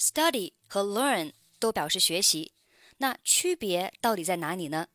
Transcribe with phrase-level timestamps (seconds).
[0.00, 2.52] study 和 learn 都表示学习，
[2.98, 4.88] 那区别到底在哪里呢？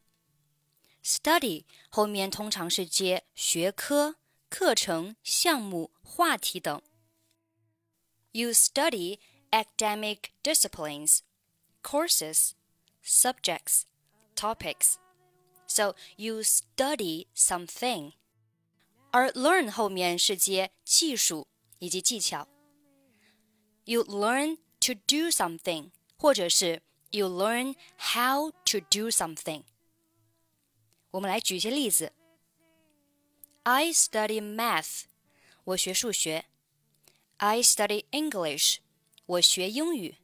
[1.03, 4.17] study 后面通常是接学科、
[4.49, 6.81] 课程、项目、话题等。
[8.31, 9.19] You study
[9.49, 11.19] academic disciplines,
[11.81, 12.51] courses,
[13.03, 13.83] subjects,
[14.35, 14.95] topics.
[15.67, 18.13] So you study something.
[19.11, 21.47] 而 learn 后面是接技术
[21.79, 22.47] 以及技巧。
[23.83, 27.75] You learn to do something，或者是 you learn
[28.13, 29.63] how to do something。
[31.11, 32.13] 我们来举一些例子。
[33.63, 35.03] I study math，
[35.63, 36.45] 我学数学。
[37.37, 38.77] I study English，
[39.25, 40.15] 我学英语。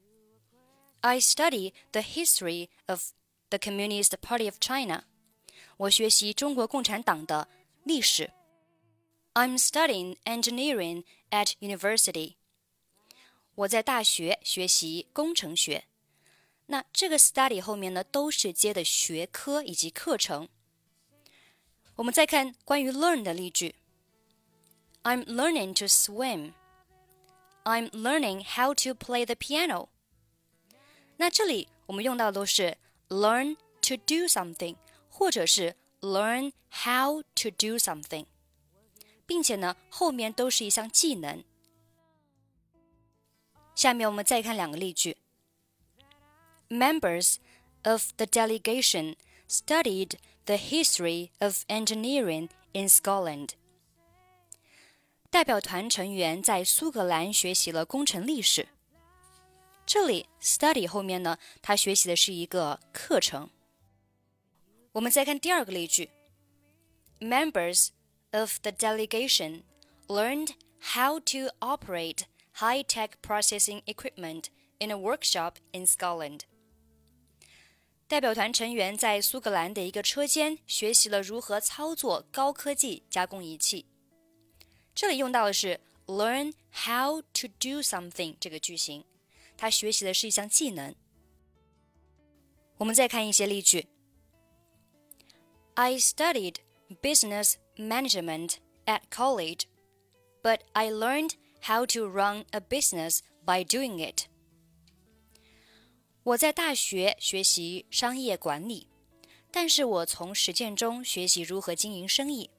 [1.01, 3.11] I study the history of
[3.49, 5.03] the Communist Party of China，
[5.77, 7.47] 我学习中国共产党的
[7.83, 8.31] 历史。
[9.33, 12.35] I'm studying engineering at university。
[13.62, 15.84] 我在大学学习工程学。
[16.66, 20.48] 那这个 study 后面呢，都是接的学科以及课程。
[21.96, 23.74] 我们再看关于 learn 的例句。
[25.02, 26.54] I'm learning to swim.
[27.64, 29.88] I'm learning how to play the piano.
[31.16, 34.76] 那这里我们用到的都是 learn to do something，
[35.08, 38.26] 或者是 learn how to do something，
[39.26, 41.44] 并且呢后面都是一项技能。
[43.75, 45.17] 下面我们再看两个例句。
[46.69, 47.37] Members
[47.83, 49.15] of the delegation
[49.47, 53.51] studied the history of engineering in Scotland.
[55.29, 58.67] 代表团成员在苏格兰学习了工程历史。
[59.85, 63.49] 这里 study 后面呢，他学习的是一个课程。
[64.93, 66.09] 我们再看第二个例句：
[67.19, 67.89] Members
[68.31, 69.63] of the delegation
[70.07, 70.51] learned
[70.93, 72.23] how to operate
[72.61, 74.45] high-tech processing equipment
[74.79, 76.41] in a workshop in Scotland.
[78.07, 83.85] 代表团成员在苏格兰的一个车间学习了如何操作高科技加工仪器。
[84.95, 86.53] 这里用到的是 learn
[86.85, 89.03] how to do something 这个句型，
[89.57, 90.95] 它学习的是一项技能。
[92.77, 93.87] 我们再看一些例句。
[95.73, 96.55] I studied
[97.01, 98.55] business management
[98.85, 99.63] at college,
[100.41, 104.25] but I learned how to run a business by doing it.
[106.23, 108.87] 我在大学学习商业管理，
[109.51, 112.49] 但是我从实践中学习如何经营生意。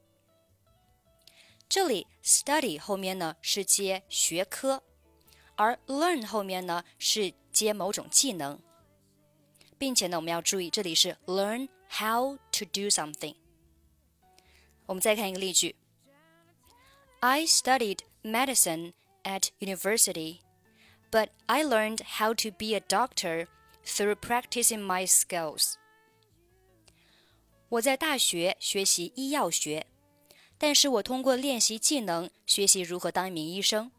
[1.69, 4.83] 这里 study 后面呢是接学科，
[5.55, 8.59] 而 learn 后面呢是接某种技能，
[9.77, 13.35] 并且呢我们要注意这里是 learn how to do something。
[14.87, 15.77] 我们再看一个例句：
[17.21, 18.93] I studied medicine
[19.25, 20.41] at university,
[21.11, 23.47] but I learned how to be a doctor
[23.85, 25.75] through practicing my skills.
[27.71, 29.87] 我在大学学习医药学，
[30.57, 33.91] 但是我通过练习技能学习如何当一名医生。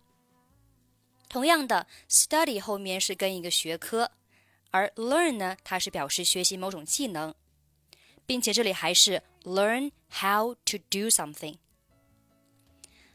[1.27, 4.11] 同样的，study 后面是跟一个学科，
[4.71, 7.35] 而 learn 呢，它是表示学习某种技能，
[8.25, 11.57] 并且这里还是 learn how to do something。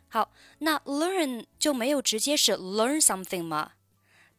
[0.09, 3.73] 好，那 learn 就没有直接是 learn something 吗？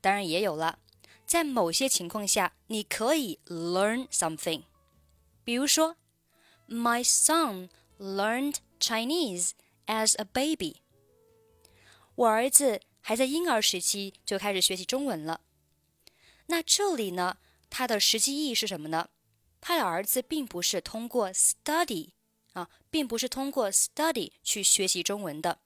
[0.01, 0.79] 当然也有了。
[1.27, 4.65] 在某些情况下，你可以 learn something。
[5.45, 5.97] 比如说
[6.69, 9.53] ，My son learned Chinese
[9.87, 10.83] as a baby。
[12.17, 15.41] 我儿子还在婴儿时期就开始学习中文了。
[16.47, 17.39] 那这里呢，
[17.71, 19.09] 它的实际意义是什么呢？
[19.61, 22.13] 他的儿子并不是通过 study
[22.53, 25.59] 啊，并不是通过 study 去学习中文的。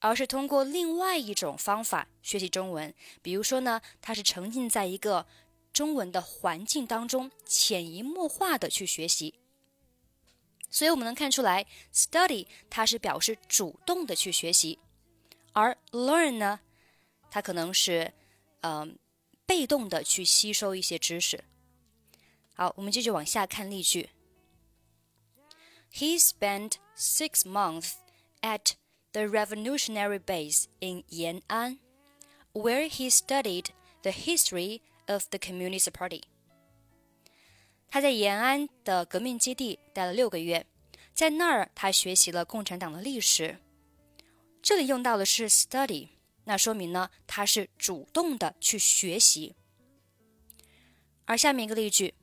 [0.00, 5.26] 而是通过另外一种方法学习中文，比如说呢，他是沉浸在一个
[5.72, 9.34] 中文的环境当中，潜移默化的去学习。
[10.70, 14.78] 所以我们能看出来，study 它是表示主动的去学习，
[15.52, 16.60] 而 learn 呢，
[17.28, 18.12] 它可能是
[18.60, 18.96] 嗯
[19.44, 21.42] 被动的去吸收一些知识。
[22.54, 24.10] 好，我们继续往下看例句。
[25.97, 27.93] He spent six months
[28.41, 28.75] at
[29.11, 31.77] the revolutionary base in Yan'an,
[32.53, 33.67] where he studied
[34.01, 36.23] the history of the Communist Party.
[37.89, 40.65] 他在延安的革命基地待了六个月，
[41.13, 43.59] 在那儿他学习了共产党的历史。
[44.63, 46.09] 这里用到的是 study，
[46.45, 49.55] 那说明呢他是主动的去学习。
[51.25, 52.15] 而下面一个例句：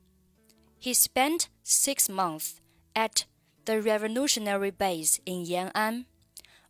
[0.81, 2.55] He spent six months
[2.93, 3.23] at
[3.66, 6.06] the revolutionary base in Yan'an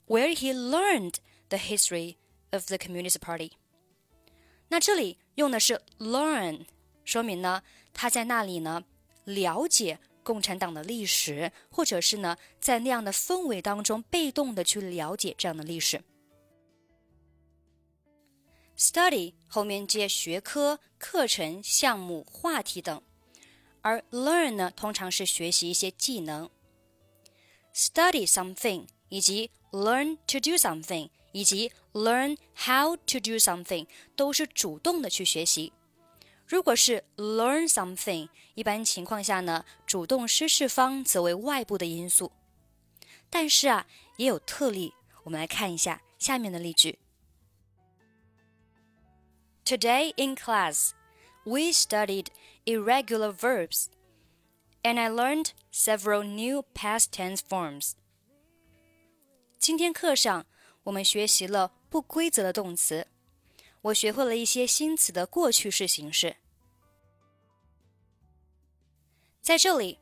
[0.07, 2.17] where he learned the history
[2.51, 3.53] of the Communist Party。
[4.69, 6.67] 那这里用的是 learn，
[7.05, 7.63] 说明呢
[7.93, 8.83] 他在那里呢
[9.25, 16.03] 了解共产党的历史，或者是呢在那样的氛围当中被动的去了解这样的历史。
[18.77, 23.01] study 后面接学科、课程、项目、话题等，
[23.83, 26.51] 而 learn 呢通常是学习一些技能。
[27.75, 35.72] study something 以及 learn to do something 以及 learn how to do something 都是主动的去学习。
[36.46, 42.31] 如果是 learn something，一般情况下呢，主动施事方则为外部的因素。
[43.30, 43.88] 但是啊，
[44.18, 44.94] 也有特例。
[45.24, 47.00] 我们来看一下下面的例句。
[49.63, 50.92] Today in class,
[51.46, 52.25] we studied
[52.66, 53.86] irregular verbs,
[54.84, 57.94] and I learned several new past tense forms.
[59.58, 60.46] 今天课上，
[60.84, 63.08] 我们学习了不规则的动词，
[63.81, 66.38] 我学会了一些新词的过去式形式。
[69.42, 70.00] 在这里，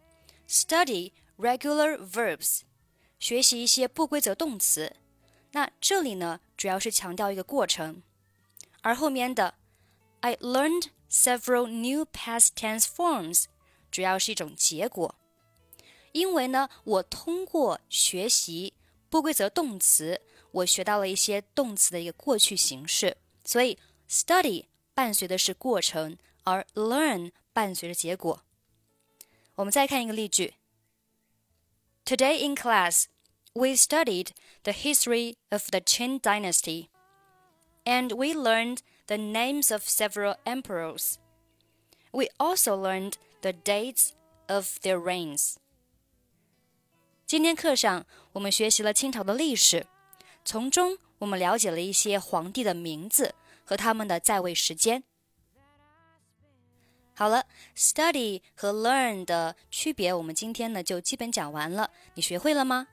[0.47, 2.61] study regular verbs，
[3.19, 4.95] 学习一些不规则动词。
[5.51, 8.03] 那这里呢，主要是强调一个过程。
[8.81, 9.56] 而后面的
[10.21, 13.45] I learned several new past tense forms
[13.91, 15.15] 主要是一种结果，
[16.14, 18.72] 因为呢，我通过学习
[19.11, 20.20] 不规则动词，
[20.52, 23.16] 我学到了一些动词的一个过去形式。
[23.44, 23.76] 所以
[24.94, 28.44] 伴随的是过程，而 learn 伴随着结果。
[29.56, 30.55] 我们再看一个例句
[32.05, 33.06] ：Today in class,
[33.52, 34.28] we studied
[34.62, 36.90] the history of the Qing Dynasty,
[37.84, 41.17] and we learned the names of several emperors.
[42.12, 44.10] We also learned the dates
[44.46, 45.56] of their reigns.
[47.26, 49.86] 今天课上，我们学习了清朝的历史，
[50.44, 53.34] 从中我们了解了一些皇帝的名字
[53.64, 55.02] 和他们的在位时间。
[57.14, 61.90] 好了，study 和 learn 的区别，我们今天呢就基本讲完了。
[62.12, 62.88] 你学会了吗？